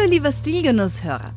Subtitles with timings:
[0.00, 1.34] Hallo lieber Stilgenusshörer.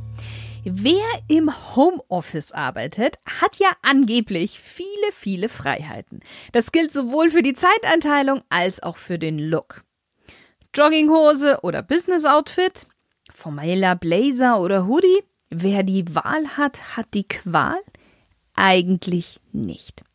[0.63, 6.21] Wer im Homeoffice arbeitet, hat ja angeblich viele, viele Freiheiten.
[6.53, 9.83] Das gilt sowohl für die Zeiteinteilung als auch für den Look.
[10.73, 12.87] Jogginghose oder Business Outfit,
[13.33, 17.81] formeller Blazer oder Hoodie, wer die Wahl hat, hat die Qual?
[18.55, 20.05] Eigentlich nicht.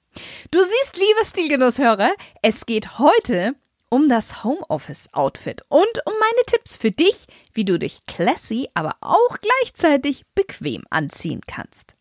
[0.51, 3.57] Du siehst, lieber Stilgenusshörer, es geht heute
[3.91, 7.27] um das Homeoffice-Outfit und um meine Tipps für dich,
[7.59, 11.97] wie du dich classy, aber auch gleichzeitig bequem anziehen kannst.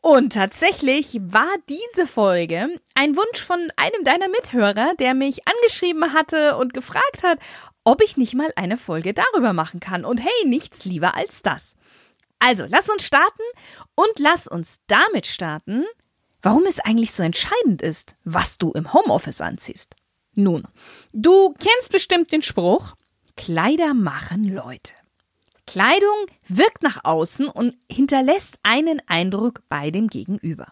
[0.00, 6.56] Und tatsächlich war diese Folge ein Wunsch von einem deiner Mithörer, der mich angeschrieben hatte
[6.56, 7.38] und gefragt hat,
[7.84, 10.04] ob ich nicht mal eine Folge darüber machen kann.
[10.04, 11.76] Und hey, nichts lieber als das.
[12.40, 13.42] Also, lass uns starten
[13.94, 15.84] und lass uns damit starten,
[16.42, 19.94] warum es eigentlich so entscheidend ist, was du im Homeoffice anziehst.
[20.34, 20.66] Nun,
[21.12, 22.94] du kennst bestimmt den Spruch,
[23.36, 24.92] Kleider machen Leute.
[25.66, 30.68] Kleidung wirkt nach außen und hinterlässt einen Eindruck bei dem Gegenüber.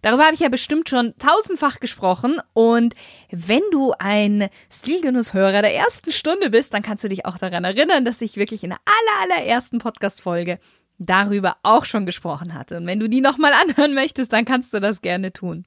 [0.00, 2.94] Darüber habe ich ja bestimmt schon tausendfach gesprochen und
[3.30, 8.04] wenn du ein Stilgenusshörer der ersten Stunde bist, dann kannst du dich auch daran erinnern,
[8.04, 10.60] dass ich wirklich in der aller, allerersten Podcast-Folge
[10.98, 12.76] darüber auch schon gesprochen hatte.
[12.76, 15.66] Und wenn du die nochmal anhören möchtest, dann kannst du das gerne tun.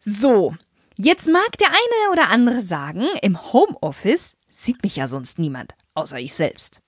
[0.00, 0.54] So,
[1.02, 6.18] Jetzt mag der eine oder andere sagen, im Homeoffice sieht mich ja sonst niemand, außer
[6.18, 6.80] ich selbst.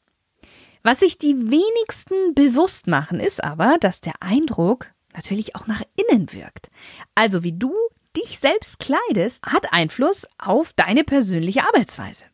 [0.82, 6.32] Was sich die wenigsten bewusst machen, ist aber, dass der Eindruck natürlich auch nach innen
[6.32, 6.70] wirkt.
[7.14, 7.72] Also wie du
[8.16, 12.24] dich selbst kleidest, hat Einfluss auf deine persönliche Arbeitsweise.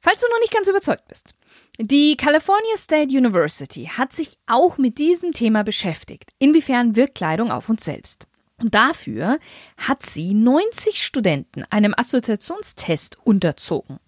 [0.00, 1.34] Falls du noch nicht ganz überzeugt bist.
[1.78, 6.30] Die California State University hat sich auch mit diesem Thema beschäftigt.
[6.38, 8.26] Inwiefern wirkt Kleidung auf uns selbst?
[8.58, 9.38] Und dafür
[9.76, 13.98] hat sie 90 Studenten einem Assoziationstest unterzogen.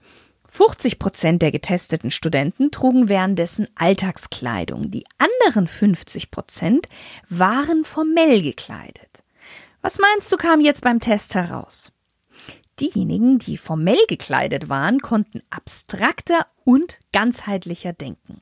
[0.59, 4.91] 50 Prozent der getesteten Studenten trugen währenddessen Alltagskleidung.
[4.91, 6.89] Die anderen 50 Prozent
[7.29, 9.23] waren formell gekleidet.
[9.83, 11.93] Was meinst du kam jetzt beim Test heraus?
[12.81, 18.41] Diejenigen, die formell gekleidet waren, konnten abstrakter und ganzheitlicher denken.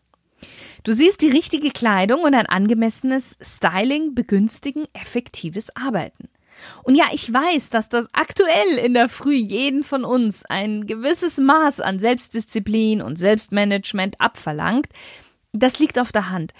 [0.84, 6.30] Du siehst die richtige Kleidung und ein angemessenes Styling begünstigen effektives Arbeiten.
[6.82, 11.38] Und ja, ich weiß, dass das aktuell in der Früh jeden von uns ein gewisses
[11.38, 14.88] Maß an Selbstdisziplin und Selbstmanagement abverlangt.
[15.52, 16.52] Das liegt auf der Hand.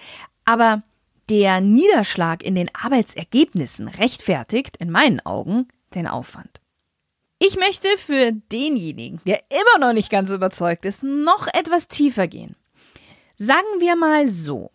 [0.45, 0.83] Aber
[1.29, 6.61] der Niederschlag in den Arbeitsergebnissen rechtfertigt, in meinen Augen, den Aufwand.
[7.39, 12.57] Ich möchte für denjenigen, der immer noch nicht ganz überzeugt ist, noch etwas tiefer gehen.
[13.37, 14.71] Sagen wir mal so.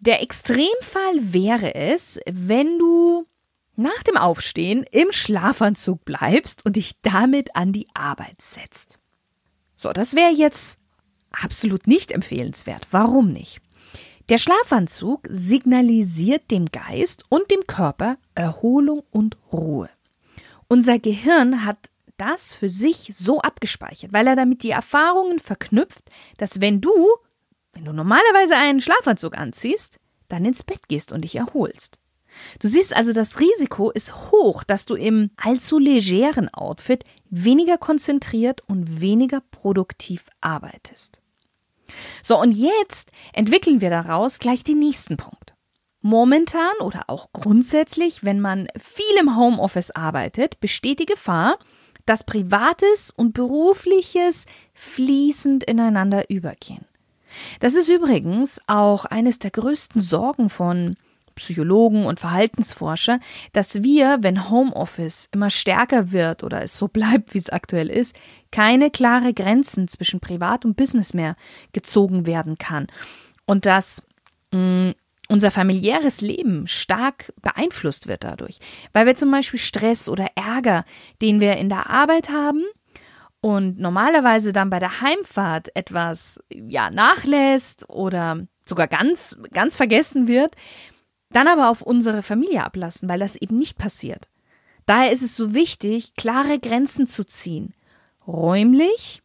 [0.00, 3.26] Der Extremfall wäre es, wenn du
[3.80, 8.98] nach dem Aufstehen im Schlafanzug bleibst und dich damit an die Arbeit setzt.
[9.74, 10.78] So, das wäre jetzt
[11.32, 12.86] absolut nicht empfehlenswert.
[12.90, 13.60] Warum nicht?
[14.28, 19.90] Der Schlafanzug signalisiert dem Geist und dem Körper Erholung und Ruhe.
[20.68, 26.04] Unser Gehirn hat das für sich so abgespeichert, weil er damit die Erfahrungen verknüpft,
[26.36, 26.92] dass wenn du
[27.72, 31.98] wenn du normalerweise einen Schlafanzug anziehst, dann ins Bett gehst und dich erholst.
[32.58, 38.62] Du siehst also, das Risiko ist hoch, dass du im allzu legeren Outfit weniger konzentriert
[38.66, 41.20] und weniger produktiv arbeitest.
[42.22, 45.54] So, und jetzt entwickeln wir daraus gleich den nächsten Punkt.
[46.02, 51.58] Momentan oder auch grundsätzlich, wenn man viel im Homeoffice arbeitet, besteht die Gefahr,
[52.06, 56.86] dass Privates und Berufliches fließend ineinander übergehen.
[57.60, 60.96] Das ist übrigens auch eines der größten Sorgen von
[61.40, 63.18] Psychologen und Verhaltensforscher,
[63.52, 68.14] dass wir, wenn Homeoffice immer stärker wird oder es so bleibt, wie es aktuell ist,
[68.52, 71.36] keine klare Grenzen zwischen Privat und Business mehr
[71.72, 72.86] gezogen werden kann.
[73.46, 74.02] Und dass
[74.52, 74.94] mh, mm,
[75.28, 78.58] unser familiäres Leben stark beeinflusst wird dadurch,
[78.92, 80.84] weil wir zum Beispiel Stress oder Ärger,
[81.22, 82.64] den wir in der Arbeit haben,
[83.40, 90.56] und normalerweise dann bei der Heimfahrt etwas ja nachlässt oder sogar ganz ganz vergessen wird,
[91.32, 94.28] dann aber auf unsere Familie ablassen, weil das eben nicht passiert.
[94.86, 97.74] Daher ist es so wichtig, klare Grenzen zu ziehen,
[98.26, 99.22] räumlich,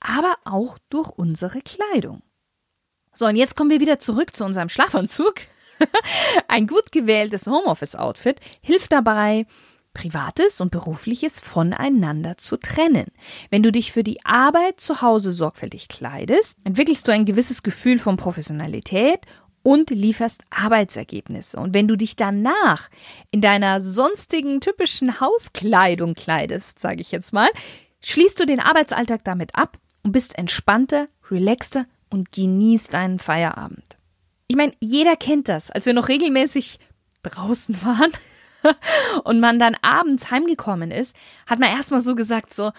[0.00, 2.22] aber auch durch unsere Kleidung.
[3.12, 5.34] So, und jetzt kommen wir wieder zurück zu unserem Schlafanzug.
[6.48, 9.46] Ein gut gewähltes Homeoffice-Outfit hilft dabei,
[9.94, 13.06] Privates und Berufliches voneinander zu trennen.
[13.50, 17.98] Wenn du dich für die Arbeit zu Hause sorgfältig kleidest, entwickelst du ein gewisses Gefühl
[17.98, 19.20] von Professionalität
[19.62, 21.58] und lieferst Arbeitsergebnisse.
[21.58, 22.88] Und wenn du dich danach
[23.30, 27.48] in deiner sonstigen typischen Hauskleidung kleidest, sage ich jetzt mal,
[28.02, 33.98] schließt du den Arbeitsalltag damit ab und bist entspannter, relaxter und genießt deinen Feierabend.
[34.46, 36.78] Ich meine, jeder kennt das, als wir noch regelmäßig
[37.22, 38.12] draußen waren
[39.24, 41.16] und man dann abends heimgekommen ist,
[41.46, 42.72] hat man erstmal so gesagt, so,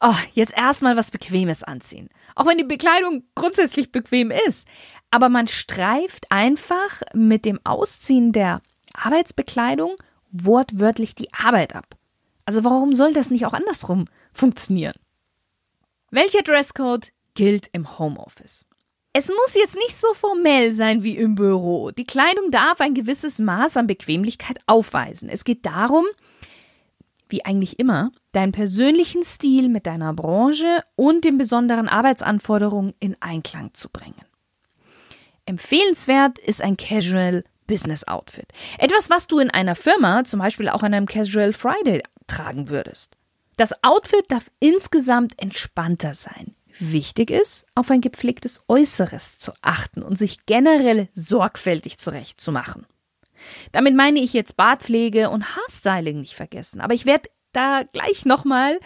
[0.00, 2.08] oh, jetzt erstmal was Bequemes anziehen.
[2.34, 4.66] Auch wenn die Bekleidung grundsätzlich bequem ist.
[5.10, 8.62] Aber man streift einfach mit dem Ausziehen der
[8.94, 9.96] Arbeitsbekleidung
[10.30, 11.96] wortwörtlich die Arbeit ab.
[12.44, 14.94] Also warum soll das nicht auch andersrum funktionieren?
[16.10, 18.66] Welcher Dresscode gilt im Homeoffice?
[19.12, 21.90] Es muss jetzt nicht so formell sein wie im Büro.
[21.90, 25.28] Die Kleidung darf ein gewisses Maß an Bequemlichkeit aufweisen.
[25.28, 26.06] Es geht darum,
[27.28, 33.74] wie eigentlich immer, deinen persönlichen Stil mit deiner Branche und den besonderen Arbeitsanforderungen in Einklang
[33.74, 34.24] zu bringen.
[35.50, 38.46] Empfehlenswert ist ein Casual Business Outfit.
[38.78, 43.16] Etwas, was du in einer Firma, zum Beispiel auch an einem Casual Friday, tragen würdest.
[43.56, 46.54] Das Outfit darf insgesamt entspannter sein.
[46.78, 52.86] Wichtig ist, auf ein gepflegtes Äußeres zu achten und sich generell sorgfältig zurechtzumachen.
[53.72, 58.78] Damit meine ich jetzt Bartpflege und Haarstyling nicht vergessen, aber ich werde da gleich nochmal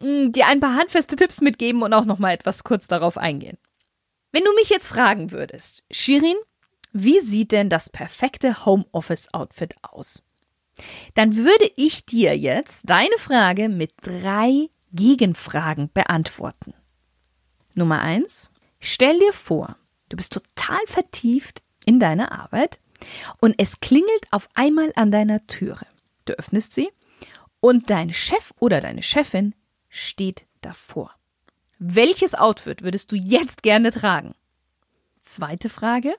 [0.00, 3.58] hm, dir ein paar handfeste Tipps mitgeben und auch nochmal etwas kurz darauf eingehen.
[4.30, 6.36] Wenn du mich jetzt fragen würdest, Shirin,
[6.92, 10.22] wie sieht denn das perfekte Homeoffice-Outfit aus?
[11.14, 16.74] Dann würde ich dir jetzt deine Frage mit drei Gegenfragen beantworten.
[17.74, 19.76] Nummer eins, stell dir vor,
[20.08, 22.80] du bist total vertieft in deine Arbeit
[23.40, 25.86] und es klingelt auf einmal an deiner Türe.
[26.24, 26.90] Du öffnest sie
[27.60, 29.54] und dein Chef oder deine Chefin
[29.88, 31.17] steht davor.
[31.78, 34.34] Welches Outfit würdest du jetzt gerne tragen?
[35.20, 36.16] Zweite Frage.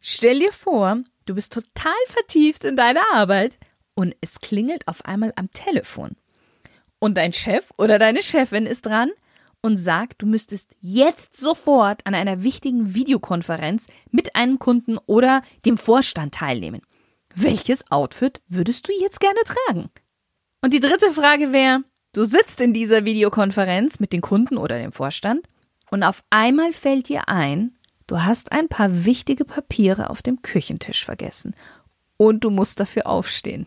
[0.00, 3.58] Stell dir vor, du bist total vertieft in deine Arbeit
[3.94, 6.16] und es klingelt auf einmal am Telefon.
[7.00, 9.10] Und dein Chef oder deine Chefin ist dran
[9.60, 15.78] und sagt, du müsstest jetzt sofort an einer wichtigen Videokonferenz mit einem Kunden oder dem
[15.78, 16.82] Vorstand teilnehmen.
[17.34, 19.90] Welches Outfit würdest du jetzt gerne tragen?
[20.60, 24.92] Und die dritte Frage wäre, du sitzt in dieser Videokonferenz mit den Kunden oder dem
[24.92, 25.46] Vorstand
[25.90, 27.76] und auf einmal fällt dir ein,
[28.06, 31.54] du hast ein paar wichtige Papiere auf dem Küchentisch vergessen
[32.16, 33.66] und du musst dafür aufstehen.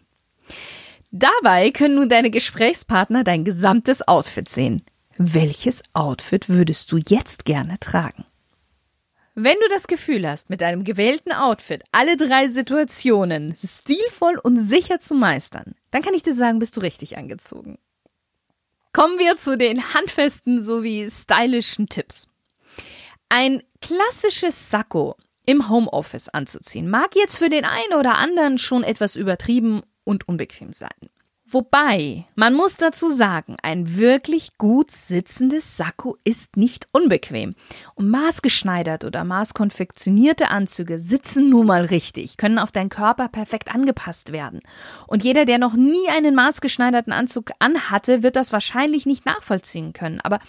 [1.12, 4.84] Dabei können nun deine Gesprächspartner dein gesamtes Outfit sehen.
[5.18, 8.26] Welches Outfit würdest du jetzt gerne tragen?
[9.34, 15.00] Wenn du das Gefühl hast, mit deinem gewählten Outfit alle drei Situationen stilvoll und sicher
[15.00, 17.78] zu meistern, dann kann ich dir sagen, bist du richtig angezogen.
[18.96, 22.30] Kommen wir zu den handfesten sowie stylischen Tipps.
[23.28, 29.18] Ein klassisches Sakko im Homeoffice anzuziehen mag jetzt für den einen oder anderen schon etwas
[29.18, 30.96] übertrieben und unbequem sein.
[31.48, 37.54] Wobei, man muss dazu sagen, ein wirklich gut sitzendes Sakko ist nicht unbequem.
[37.94, 44.32] Und maßgeschneidert oder maßkonfektionierte Anzüge sitzen nun mal richtig, können auf deinen Körper perfekt angepasst
[44.32, 44.62] werden.
[45.06, 50.22] Und jeder, der noch nie einen maßgeschneiderten Anzug anhatte, wird das wahrscheinlich nicht nachvollziehen können.
[50.22, 50.40] Aber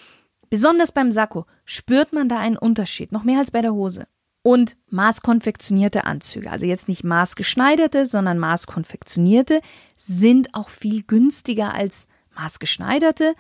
[0.48, 4.06] besonders beim Sakko spürt man da einen Unterschied, noch mehr als bei der Hose
[4.46, 6.52] und maßkonfektionierte Anzüge.
[6.52, 9.60] Also jetzt nicht maßgeschneiderte, sondern maßkonfektionierte
[9.96, 13.34] sind auch viel günstiger als maßgeschneiderte.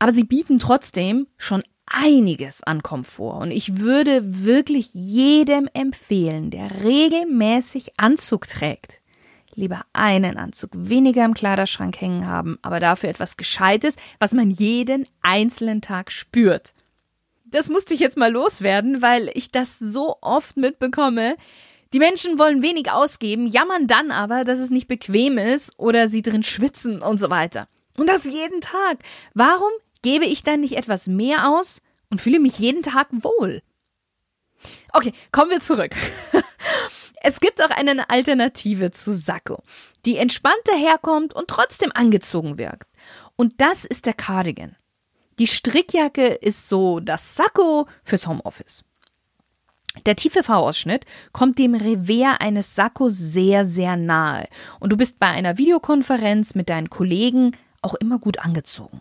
[0.00, 3.42] Aber sie bieten trotzdem schon einiges an Komfort.
[3.42, 9.02] Und ich würde wirklich jedem empfehlen, der regelmäßig Anzug trägt,
[9.54, 15.06] lieber einen Anzug weniger im Kleiderschrank hängen haben, aber dafür etwas Gescheites, was man jeden
[15.22, 16.74] einzelnen Tag spürt
[17.52, 21.36] das musste ich jetzt mal loswerden, weil ich das so oft mitbekomme.
[21.92, 26.22] Die Menschen wollen wenig ausgeben, jammern dann aber, dass es nicht bequem ist oder sie
[26.22, 27.68] drin schwitzen und so weiter.
[27.96, 28.98] Und das jeden Tag.
[29.34, 33.62] Warum gebe ich dann nicht etwas mehr aus und fühle mich jeden Tag wohl?
[34.92, 35.94] Okay, kommen wir zurück.
[37.24, 39.62] Es gibt auch eine Alternative zu Sakko,
[40.04, 42.88] die entspannter herkommt und trotzdem angezogen wirkt.
[43.36, 44.74] Und das ist der Cardigan.
[45.42, 48.84] Die Strickjacke ist so das Sakko fürs Homeoffice.
[50.06, 54.46] Der tiefe V-Ausschnitt kommt dem Revers eines Sakkos sehr, sehr nahe
[54.78, 59.00] und du bist bei einer Videokonferenz mit deinen Kollegen auch immer gut angezogen.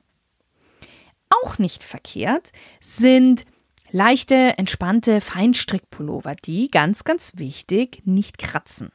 [1.30, 3.46] Auch nicht verkehrt sind
[3.92, 8.92] Leichte, entspannte Feinstrickpullover, die, ganz, ganz wichtig, nicht kratzen.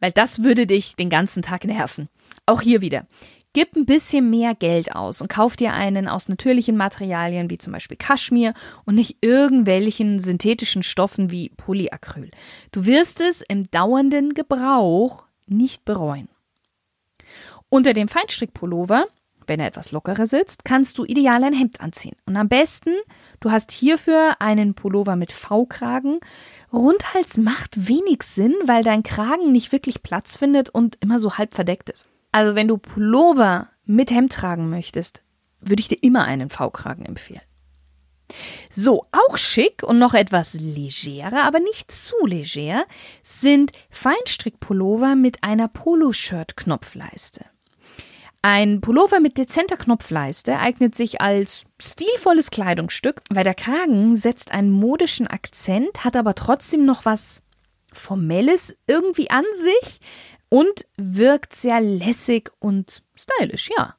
[0.00, 2.08] Weil das würde dich den ganzen Tag nerven.
[2.44, 3.06] Auch hier wieder.
[3.54, 7.72] Gib ein bisschen mehr Geld aus und kauf dir einen aus natürlichen Materialien wie zum
[7.72, 8.52] Beispiel Kaschmir
[8.84, 12.30] und nicht irgendwelchen synthetischen Stoffen wie Polyacryl.
[12.72, 16.28] Du wirst es im dauernden Gebrauch nicht bereuen.
[17.70, 19.06] Unter dem Feinstrickpullover,
[19.46, 22.16] wenn er etwas lockerer sitzt, kannst du ideal ein Hemd anziehen.
[22.26, 22.90] Und am besten,
[23.40, 26.20] du hast hierfür einen Pullover mit V-Kragen.
[26.70, 31.54] Rundhals macht wenig Sinn, weil dein Kragen nicht wirklich Platz findet und immer so halb
[31.54, 32.06] verdeckt ist.
[32.32, 35.22] Also wenn du Pullover mit Hemd tragen möchtest,
[35.60, 37.40] würde ich dir immer einen V-Kragen empfehlen.
[38.70, 42.84] So, auch schick und noch etwas legerer, aber nicht zu leger,
[43.22, 47.46] sind Feinstrickpullover mit einer Poloshirt-Knopfleiste.
[48.42, 54.70] Ein Pullover mit dezenter Knopfleiste eignet sich als stilvolles Kleidungsstück, weil der Kragen setzt einen
[54.70, 57.42] modischen Akzent, hat aber trotzdem noch was
[57.92, 60.00] Formelles irgendwie an sich,
[60.48, 63.94] und wirkt sehr lässig und stylisch, ja.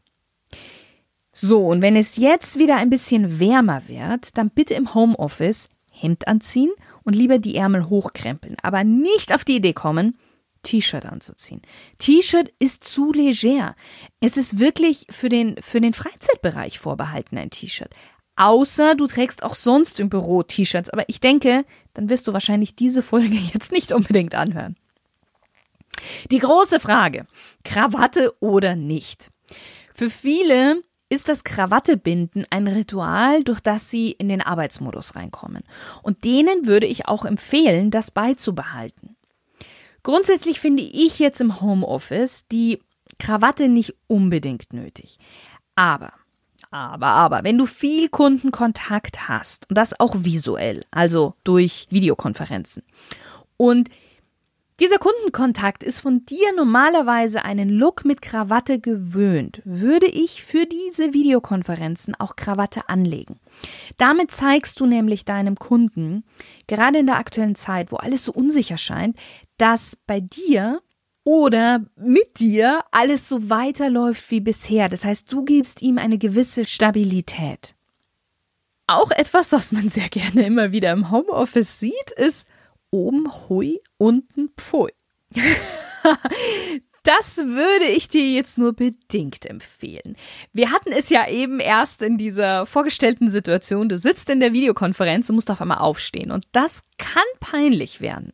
[1.32, 6.28] So, und wenn es jetzt wieder ein bisschen wärmer wird, dann bitte im Homeoffice Hemd
[6.28, 6.72] anziehen
[7.04, 10.18] und lieber die Ärmel hochkrempeln, aber nicht auf die Idee kommen,
[10.64, 11.62] T-Shirt anzuziehen.
[12.00, 13.76] T-Shirt ist zu leger.
[14.20, 17.94] Es ist wirklich für den, für den Freizeitbereich vorbehalten, ein T-Shirt.
[18.36, 20.90] Außer du trägst auch sonst im Büro T-Shirts.
[20.90, 24.76] Aber ich denke, dann wirst du wahrscheinlich diese Folge jetzt nicht unbedingt anhören.
[26.32, 27.26] Die große Frage,
[27.64, 29.32] Krawatte oder nicht?
[29.94, 35.64] Für viele ist das Krawattebinden ein Ritual, durch das sie in den Arbeitsmodus reinkommen.
[36.04, 39.16] Und denen würde ich auch empfehlen, das beizubehalten.
[40.04, 42.80] Grundsätzlich finde ich jetzt im Homeoffice die
[43.18, 45.18] Krawatte nicht unbedingt nötig.
[45.76, 46.14] Aber,
[46.72, 52.84] aber, aber, wenn du viel Kundenkontakt hast, und das auch visuell, also durch Videokonferenzen,
[53.58, 53.90] und
[54.80, 59.62] dieser Kundenkontakt ist von dir normalerweise einen Look mit Krawatte gewöhnt.
[59.66, 63.40] Würde ich für diese Videokonferenzen auch Krawatte anlegen.
[63.98, 66.24] Damit zeigst du nämlich deinem Kunden,
[66.68, 69.18] gerade in der aktuellen Zeit, wo alles so unsicher scheint,
[69.58, 70.82] dass bei dir
[71.24, 74.90] oder mit dir alles so weiterläuft wie bisher.
[74.90, 77.76] Das heißt, du gibst ihm eine gewisse Stabilität.
[78.88, 82.48] Auch etwas, was man sehr gerne immer wieder im Homeoffice sieht, ist
[82.92, 84.92] oben hui, unten pfui.
[87.04, 90.16] Das würde ich dir jetzt nur bedingt empfehlen.
[90.54, 93.90] Wir hatten es ja eben erst in dieser vorgestellten Situation.
[93.90, 96.30] Du sitzt in der Videokonferenz und musst auf einmal aufstehen.
[96.30, 98.34] Und das kann peinlich werden.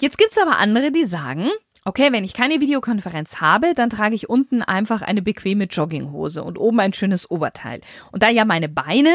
[0.00, 1.48] Jetzt gibt es aber andere, die sagen,
[1.84, 6.58] okay, wenn ich keine Videokonferenz habe, dann trage ich unten einfach eine bequeme Jogginghose und
[6.58, 7.80] oben ein schönes Oberteil.
[8.10, 9.14] Und da ja meine Beine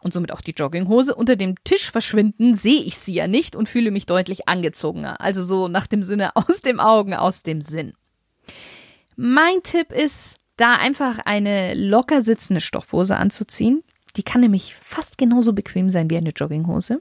[0.00, 3.68] und somit auch die Jogginghose unter dem Tisch verschwinden, sehe ich sie ja nicht und
[3.68, 5.20] fühle mich deutlich angezogener.
[5.20, 7.92] Also so nach dem Sinne aus dem Augen, aus dem Sinn.
[9.16, 13.82] Mein Tipp ist, da einfach eine locker sitzende Stoffhose anzuziehen.
[14.16, 17.00] Die kann nämlich fast genauso bequem sein wie eine Jogginghose.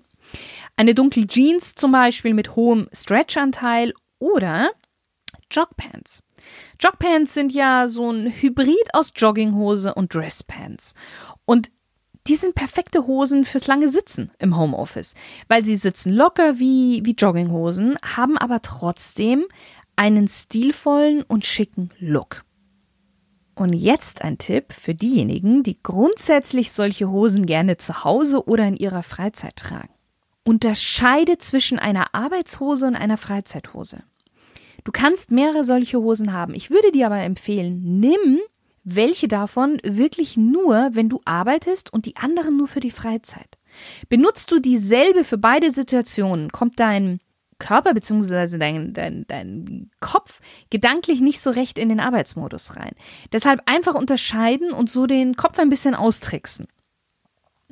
[0.75, 4.70] Eine dunkle Jeans zum Beispiel mit hohem Stretchanteil oder
[5.51, 6.24] Jogpants.
[6.79, 10.94] Jogpants sind ja so ein Hybrid aus Jogginghose und Dresspants.
[11.46, 11.72] Und
[12.29, 15.15] die sind perfekte Hosen fürs lange Sitzen im Homeoffice,
[15.48, 19.45] weil sie sitzen locker wie, wie Jogginghosen, haben aber trotzdem
[19.95, 22.45] einen stilvollen und schicken Look.
[23.55, 28.77] Und jetzt ein Tipp für diejenigen, die grundsätzlich solche Hosen gerne zu Hause oder in
[28.77, 29.89] ihrer Freizeit tragen.
[30.45, 34.03] Unterscheide zwischen einer Arbeitshose und einer Freizeithose.
[34.83, 36.53] Du kannst mehrere solche Hosen haben.
[36.53, 38.39] Ich würde dir aber empfehlen, nimm
[38.96, 43.58] welche davon wirklich nur, wenn du arbeitest und die anderen nur für die Freizeit.
[44.10, 47.19] Benutzt du dieselbe für beide Situationen, kommt dein
[47.60, 48.58] Körper bzw.
[48.58, 52.93] Dein, dein, dein Kopf gedanklich nicht so recht in den Arbeitsmodus rein.
[53.31, 56.67] Deshalb einfach unterscheiden und so den Kopf ein bisschen austricksen.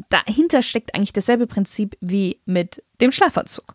[0.09, 3.73] Dahinter steckt eigentlich dasselbe Prinzip wie mit dem Schlafanzug.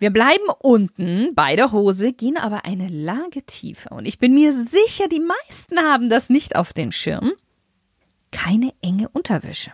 [0.00, 3.92] Wir bleiben unten bei der Hose, gehen aber eine Lage tiefer.
[3.92, 7.32] Und ich bin mir sicher, die meisten haben das nicht auf dem Schirm.
[8.30, 9.72] Keine enge Unterwäsche.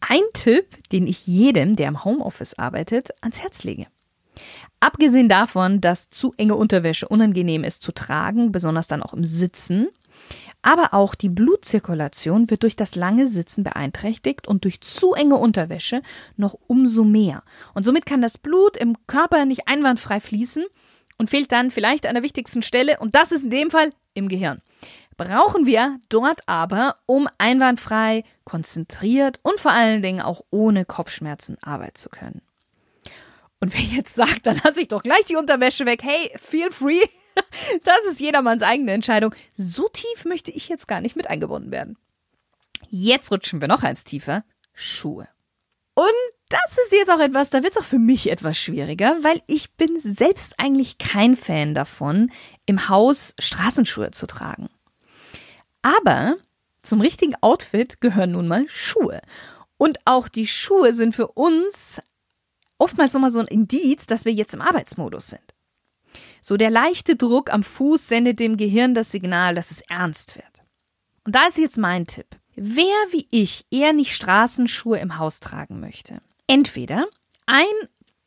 [0.00, 3.88] Ein Tipp, den ich jedem, der im Homeoffice arbeitet, ans Herz lege.
[4.80, 9.88] Abgesehen davon, dass zu enge Unterwäsche unangenehm ist zu tragen, besonders dann auch im Sitzen,
[10.62, 16.02] aber auch die Blutzirkulation wird durch das lange Sitzen beeinträchtigt und durch zu enge Unterwäsche
[16.36, 17.42] noch umso mehr.
[17.74, 20.64] Und somit kann das Blut im Körper nicht einwandfrei fließen
[21.16, 24.28] und fehlt dann vielleicht an der wichtigsten Stelle und das ist in dem Fall im
[24.28, 24.62] Gehirn.
[25.16, 31.96] brauchen wir dort aber, um einwandfrei, konzentriert und vor allen Dingen auch ohne Kopfschmerzen arbeiten
[31.96, 32.40] zu können.
[33.60, 37.00] Und wer jetzt sagt, dann lasse ich doch gleich die Unterwäsche weg, hey, feel free.
[37.84, 39.34] Das ist jedermanns eigene Entscheidung.
[39.56, 41.98] So tief möchte ich jetzt gar nicht mit eingebunden werden.
[42.88, 44.44] Jetzt rutschen wir noch eins tiefer.
[44.72, 45.28] Schuhe.
[45.94, 46.06] Und
[46.48, 49.72] das ist jetzt auch etwas, da wird es auch für mich etwas schwieriger, weil ich
[49.72, 52.30] bin selbst eigentlich kein Fan davon,
[52.64, 54.68] im Haus Straßenschuhe zu tragen.
[55.82, 56.36] Aber
[56.82, 59.20] zum richtigen Outfit gehören nun mal Schuhe.
[59.76, 62.00] Und auch die Schuhe sind für uns
[62.78, 65.47] oftmals nochmal so ein Indiz, dass wir jetzt im Arbeitsmodus sind.
[66.48, 70.46] So der leichte Druck am Fuß sendet dem Gehirn das Signal, dass es ernst wird.
[71.26, 72.24] Und da ist jetzt mein Tipp.
[72.56, 77.04] Wer wie ich eher nicht Straßenschuhe im Haus tragen möchte, entweder
[77.44, 77.66] ein,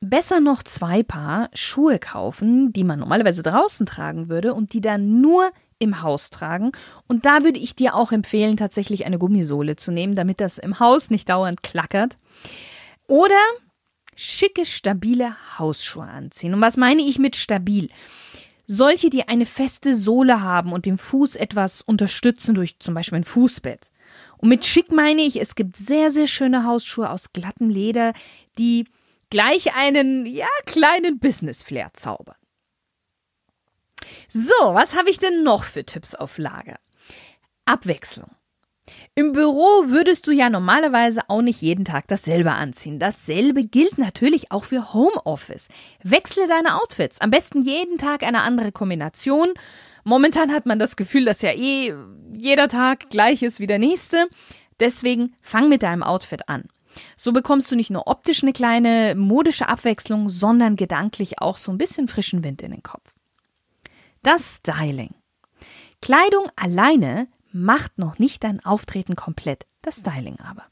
[0.01, 5.19] besser noch zwei Paar Schuhe kaufen, die man normalerweise draußen tragen würde und die dann
[5.19, 5.49] nur
[5.79, 6.73] im Haus tragen.
[7.07, 10.79] Und da würde ich dir auch empfehlen, tatsächlich eine Gummisohle zu nehmen, damit das im
[10.79, 12.19] Haus nicht dauernd klackert.
[13.07, 13.41] Oder
[14.15, 16.53] schicke, stabile Hausschuhe anziehen.
[16.53, 17.89] Und was meine ich mit stabil?
[18.67, 23.23] Solche, die eine feste Sohle haben und den Fuß etwas unterstützen durch zum Beispiel ein
[23.23, 23.91] Fußbett.
[24.37, 28.13] Und mit schick meine ich, es gibt sehr, sehr schöne Hausschuhe aus glattem Leder,
[28.57, 28.87] die
[29.29, 32.35] gleich einen, ja, kleinen Business-Flair zaubern.
[34.27, 36.79] So, was habe ich denn noch für Tipps auf Lager?
[37.65, 38.31] Abwechslung.
[39.13, 42.99] Im Büro würdest du ja normalerweise auch nicht jeden Tag dasselbe anziehen.
[42.99, 45.69] Dasselbe gilt natürlich auch für Homeoffice.
[46.03, 47.21] Wechsle deine Outfits.
[47.21, 49.53] Am besten jeden Tag eine andere Kombination.
[50.03, 51.93] Momentan hat man das Gefühl, dass ja eh
[52.35, 54.27] jeder Tag gleich ist wie der nächste.
[54.79, 56.63] Deswegen fang mit deinem Outfit an.
[57.15, 61.77] So bekommst du nicht nur optisch eine kleine modische Abwechslung, sondern gedanklich auch so ein
[61.77, 63.13] bisschen frischen Wind in den Kopf.
[64.23, 65.13] Das Styling.
[66.01, 70.65] Kleidung alleine macht noch nicht dein Auftreten komplett, das Styling aber.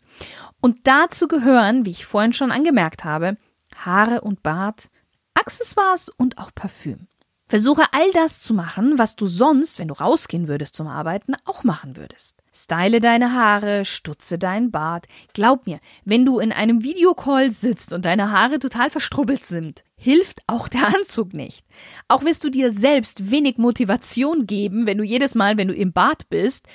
[0.61, 3.37] Und dazu gehören, wie ich vorhin schon angemerkt habe,
[3.75, 4.89] Haare und Bart,
[5.33, 7.07] Accessoires und auch Parfüm.
[7.47, 11.63] Versuche all das zu machen, was du sonst, wenn du rausgehen würdest zum Arbeiten, auch
[11.63, 12.35] machen würdest.
[12.63, 15.07] Style deine Haare, stutze deinen Bart.
[15.33, 20.41] Glaub mir, wenn du in einem Videocall sitzt und deine Haare total verstrubbelt sind, hilft
[20.47, 21.65] auch der Anzug nicht.
[22.07, 25.93] Auch wirst du dir selbst wenig Motivation geben, wenn du jedes Mal, wenn du im
[25.93, 26.67] Bad bist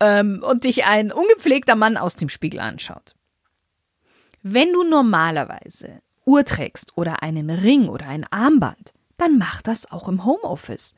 [0.00, 3.14] ähm, und dich ein ungepflegter Mann aus dem Spiegel anschaut.
[4.42, 10.08] Wenn du normalerweise Uhr trägst oder einen Ring oder ein Armband, dann mach das auch
[10.08, 10.94] im Homeoffice.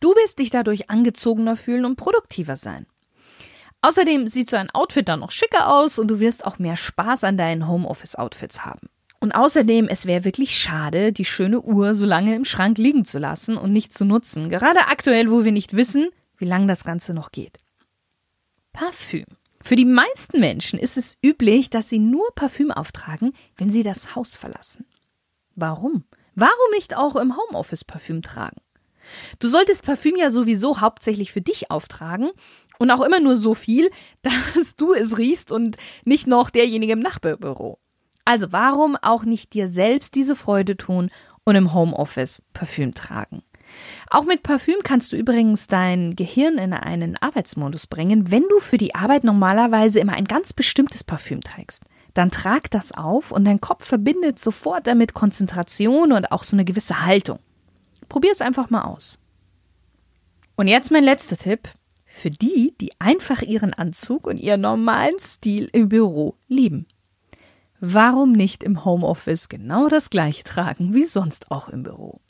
[0.00, 2.86] Du wirst dich dadurch angezogener fühlen und produktiver sein.
[3.80, 7.24] Außerdem sieht so ein Outfit dann noch schicker aus und du wirst auch mehr Spaß
[7.24, 8.88] an deinen Homeoffice-Outfits haben.
[9.20, 13.18] Und außerdem, es wäre wirklich schade, die schöne Uhr so lange im Schrank liegen zu
[13.18, 17.14] lassen und nicht zu nutzen, gerade aktuell, wo wir nicht wissen, wie lange das Ganze
[17.14, 17.58] noch geht.
[18.72, 19.26] Parfüm.
[19.60, 24.14] Für die meisten Menschen ist es üblich, dass sie nur Parfüm auftragen, wenn sie das
[24.14, 24.86] Haus verlassen.
[25.56, 26.04] Warum?
[26.36, 28.60] Warum nicht auch im Homeoffice Parfüm tragen?
[29.38, 32.30] Du solltest Parfüm ja sowieso hauptsächlich für dich auftragen
[32.78, 33.90] und auch immer nur so viel,
[34.22, 37.78] dass du es riechst und nicht noch derjenige im Nachbarbüro.
[38.24, 41.10] Also warum auch nicht dir selbst diese Freude tun
[41.44, 43.42] und im Homeoffice Parfüm tragen?
[44.10, 48.78] Auch mit Parfüm kannst du übrigens dein Gehirn in einen Arbeitsmodus bringen, wenn du für
[48.78, 51.84] die Arbeit normalerweise immer ein ganz bestimmtes Parfüm trägst
[52.18, 56.64] dann trag das auf und dein Kopf verbindet sofort damit Konzentration und auch so eine
[56.64, 57.38] gewisse Haltung.
[58.08, 59.20] Probier es einfach mal aus.
[60.56, 61.68] Und jetzt mein letzter Tipp
[62.18, 66.86] für die, die einfach ihren Anzug und ihren normalen Stil im Büro lieben.
[67.80, 72.20] Warum nicht im Homeoffice genau das gleiche tragen wie sonst auch im Büro?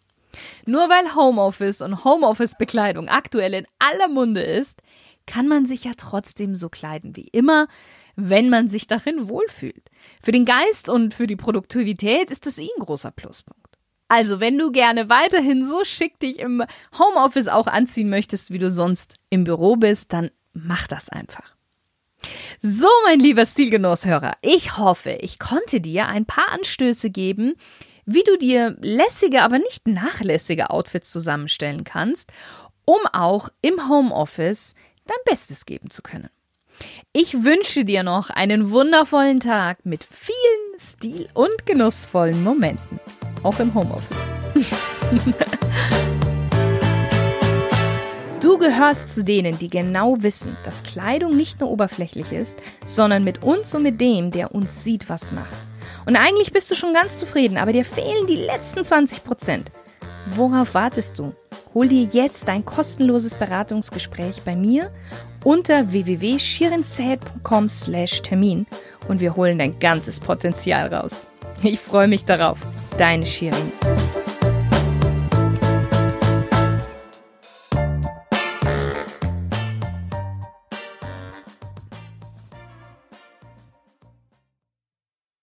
[0.66, 4.82] Nur weil Homeoffice und Homeoffice-Bekleidung aktuell in aller Munde ist,
[5.26, 7.66] kann man sich ja trotzdem so kleiden wie immer,
[8.14, 9.90] wenn man sich darin wohlfühlt.
[10.22, 13.67] Für den Geist und für die Produktivität ist das eh ein großer Pluspunkt.
[14.08, 16.64] Also, wenn du gerne weiterhin so schick dich im
[16.98, 21.54] Homeoffice auch anziehen möchtest, wie du sonst im Büro bist, dann mach das einfach.
[22.62, 27.54] So, mein lieber Stilgenusshörer, ich hoffe, ich konnte dir ein paar Anstöße geben,
[28.06, 32.32] wie du dir lässige, aber nicht nachlässige Outfits zusammenstellen kannst,
[32.84, 36.30] um auch im Homeoffice dein Bestes geben zu können.
[37.12, 43.00] Ich wünsche dir noch einen wundervollen Tag mit vielen stil- und genussvollen Momenten.
[43.42, 44.30] Auch im Homeoffice.
[48.40, 53.42] du gehörst zu denen, die genau wissen, dass Kleidung nicht nur oberflächlich ist, sondern mit
[53.42, 55.56] uns und mit dem, der uns sieht, was macht.
[56.06, 59.70] Und eigentlich bist du schon ganz zufrieden, aber dir fehlen die letzten 20 Prozent.
[60.34, 61.32] Worauf wartest du?
[61.74, 64.90] Hol dir jetzt dein kostenloses Beratungsgespräch bei mir
[65.44, 68.66] unter www.shirinzeit.com/termin
[69.06, 71.26] und wir holen dein ganzes Potenzial raus.
[71.62, 72.58] Ich freue mich darauf.
[72.98, 73.72] Deine Shirin.